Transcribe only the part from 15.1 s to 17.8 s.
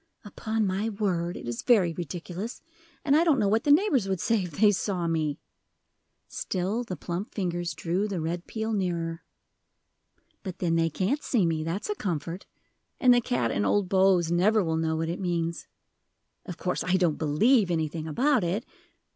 means. Of course I don't believe